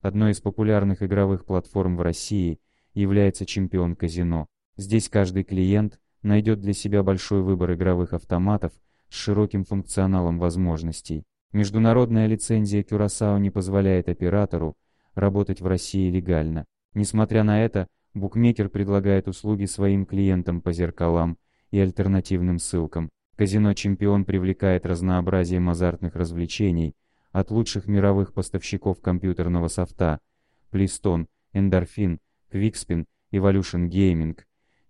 Одной 0.00 0.30
из 0.30 0.40
популярных 0.40 1.02
игровых 1.02 1.44
платформ 1.44 1.96
в 1.96 2.02
России 2.02 2.60
является 2.94 3.44
Чемпион 3.44 3.96
Казино. 3.96 4.46
Здесь 4.76 5.08
каждый 5.08 5.42
клиент 5.42 5.98
найдет 6.22 6.60
для 6.60 6.72
себя 6.72 7.02
большой 7.02 7.42
выбор 7.42 7.74
игровых 7.74 8.12
автоматов 8.12 8.72
с 9.08 9.14
широким 9.16 9.64
функционалом 9.64 10.38
возможностей. 10.38 11.24
Международная 11.52 12.26
лицензия 12.26 12.84
Curaçao 12.84 13.40
не 13.40 13.50
позволяет 13.50 14.08
оператору 14.08 14.76
работать 15.16 15.60
в 15.60 15.66
России 15.66 16.08
легально. 16.10 16.64
Несмотря 16.94 17.42
на 17.42 17.64
это, 17.64 17.88
букмекер 18.14 18.68
предлагает 18.68 19.26
услуги 19.26 19.64
своим 19.64 20.06
клиентам 20.06 20.60
по 20.60 20.72
зеркалам 20.72 21.38
и 21.72 21.80
альтернативным 21.80 22.60
ссылкам. 22.60 23.10
Казино 23.34 23.74
«Чемпион» 23.74 24.24
привлекает 24.24 24.86
разнообразием 24.86 25.68
азартных 25.68 26.14
развлечений 26.14 26.94
от 27.38 27.50
лучших 27.50 27.86
мировых 27.86 28.32
поставщиков 28.32 29.00
компьютерного 29.00 29.68
софта 29.68 30.20
Pliston, 30.72 31.26
Endorphin, 31.54 32.18
Quickspin, 32.50 33.06
Evolution 33.32 33.88
Gaming, 33.88 34.38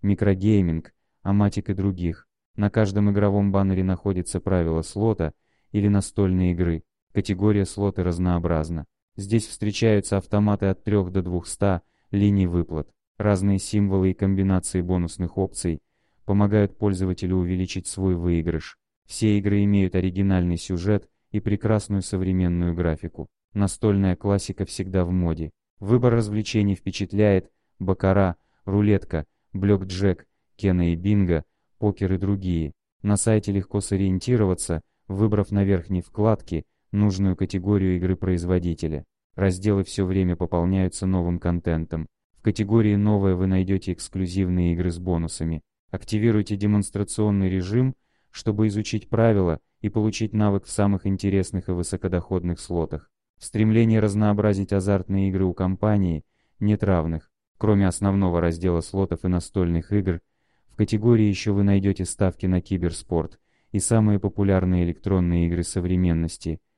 Microgaming, 0.03 0.87
Amatic 1.25 1.71
и 1.71 1.75
других. 1.75 2.27
На 2.57 2.71
каждом 2.71 3.11
игровом 3.11 3.53
баннере 3.53 3.85
находится 3.85 4.41
правило 4.41 4.83
слота 4.83 5.33
или 5.73 5.89
настольной 5.89 6.53
игры. 6.53 6.85
Категория 7.13 7.65
слоты 7.65 8.03
разнообразна. 8.03 8.87
Здесь 9.17 9.47
встречаются 9.47 10.17
автоматы 10.17 10.67
от 10.67 10.83
3 10.85 11.11
до 11.11 11.23
200 11.23 11.83
линий 12.13 12.47
выплат. 12.47 12.89
Разные 13.19 13.59
символы 13.59 14.13
и 14.13 14.15
комбинации 14.15 14.81
бонусных 14.81 15.37
опций 15.37 15.81
помогают 16.25 16.79
пользователю 16.79 17.37
увеличить 17.37 17.87
свой 17.87 18.15
выигрыш. 18.15 18.79
Все 19.07 19.39
игры 19.39 19.65
имеют 19.65 19.95
оригинальный 19.95 20.57
сюжет 20.57 21.09
и 21.31 21.41
прекрасную 21.41 22.03
современную 22.03 22.75
графику. 22.75 23.29
Настольная 23.55 24.17
классика 24.17 24.65
всегда 24.65 25.05
в 25.05 25.11
моде. 25.11 25.51
Выбор 25.81 26.15
развлечений 26.15 26.75
впечатляет, 26.75 27.51
бакара, 27.79 28.37
рулетка, 28.65 29.27
блёк-джек, 29.53 30.27
кена 30.57 30.93
и 30.93 30.97
бинго, 30.97 31.45
покер 31.79 32.13
и 32.13 32.19
другие. 32.19 32.73
На 33.03 33.17
сайте 33.17 33.53
легко 33.53 33.81
сориентироваться, 33.81 34.83
выбрав 35.07 35.51
на 35.51 35.65
верхней 35.65 36.03
вкладке 36.03 36.65
нужную 36.93 37.37
категорию 37.37 37.97
игры 37.97 38.17
производителя. 38.17 39.05
Разделы 39.35 39.85
все 39.85 40.05
время 40.05 40.35
пополняются 40.35 41.07
новым 41.07 41.39
контентом. 41.39 42.09
В 42.33 42.43
категории 42.43 42.97
«Новое» 42.97 43.35
вы 43.35 43.47
найдете 43.47 43.93
эксклюзивные 43.93 44.73
игры 44.73 44.91
с 44.91 44.99
бонусами. 44.99 45.63
Активируйте 45.91 46.57
демонстрационный 46.57 47.49
режим, 47.49 47.95
чтобы 48.31 48.67
изучить 48.67 49.09
правила 49.09 49.61
и 49.81 49.89
получить 49.89 50.33
навык 50.33 50.65
в 50.65 50.71
самых 50.71 51.07
интересных 51.07 51.69
и 51.69 51.73
высокодоходных 51.73 52.61
слотах. 52.61 53.11
В 53.39 53.45
стремлении 53.45 53.99
разнообразить 53.99 54.73
азартные 54.73 55.29
игры 55.29 55.45
у 55.45 55.55
компании 55.55 56.25
нет 56.59 56.83
равных. 56.83 57.31
Кроме 57.57 57.87
основного 57.87 58.41
раздела 58.41 58.81
слотов 58.81 59.25
и 59.25 59.29
настольных 59.29 59.93
игр, 59.93 60.21
в 60.69 60.77
категории 60.77 61.25
еще 61.25 61.53
вы 61.53 61.63
найдете 61.63 62.05
ставки 62.05 62.47
на 62.47 62.61
киберспорт 62.61 63.39
и 63.73 63.79
самые 63.79 64.19
популярные 64.19 64.85
электронные 64.85 65.47
игры 65.47 65.63
современности– 65.63 66.61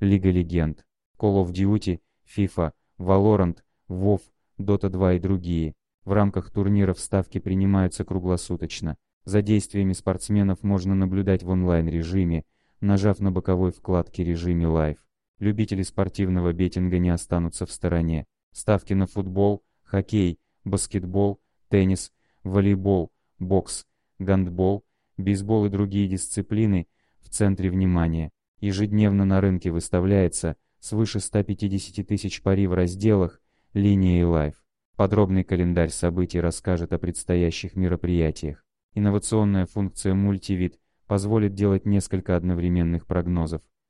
Лига 0.00 0.30
Легенд, 0.30 0.86
Call 1.18 1.44
of 1.44 1.52
Duty, 1.52 2.00
FIFA, 2.34 2.72
Valorant, 2.98 3.58
WoW, 3.88 4.20
Dota 4.58 4.88
2 4.88 5.14
и 5.14 5.18
другие. 5.18 5.74
В 6.04 6.12
рамках 6.12 6.50
турниров 6.50 6.98
ставки 6.98 7.38
принимаются 7.38 8.04
круглосуточно. 8.04 8.96
За 9.30 9.42
действиями 9.42 9.92
спортсменов 9.92 10.64
можно 10.64 10.96
наблюдать 10.96 11.44
в 11.44 11.50
онлайн-режиме, 11.50 12.42
нажав 12.80 13.20
на 13.20 13.30
боковой 13.30 13.70
вкладке 13.70 14.24
режиме 14.24 14.64
Live. 14.64 14.96
Любители 15.38 15.82
спортивного 15.82 16.52
беттинга 16.52 16.98
не 16.98 17.10
останутся 17.10 17.64
в 17.64 17.70
стороне. 17.70 18.26
Ставки 18.50 18.92
на 18.92 19.06
футбол, 19.06 19.62
хоккей, 19.84 20.40
баскетбол, 20.64 21.40
теннис, 21.68 22.10
волейбол, 22.42 23.12
бокс, 23.38 23.86
гандбол, 24.18 24.84
бейсбол 25.16 25.66
и 25.66 25.68
другие 25.68 26.08
дисциплины 26.08 26.88
в 27.20 27.28
центре 27.28 27.70
внимания. 27.70 28.32
Ежедневно 28.58 29.24
на 29.24 29.40
рынке 29.40 29.70
выставляется 29.70 30.56
свыше 30.80 31.20
150 31.20 32.04
тысяч 32.04 32.42
пари 32.42 32.66
в 32.66 32.74
разделах 32.74 33.40
«Линия» 33.74 34.22
и 34.22 34.24
«Live». 34.24 34.64
Подробный 34.96 35.44
календарь 35.44 35.90
событий 35.90 36.40
расскажет 36.40 36.92
о 36.92 36.98
предстоящих 36.98 37.76
мероприятиях. 37.76 38.64
Инновационная 38.94 39.66
функция 39.66 40.14
мультивид 40.14 40.78
позволит 41.06 41.54
делать 41.54 41.86
несколько 41.86 42.36
одновременных 42.36 43.06
прогнозов. 43.06 43.62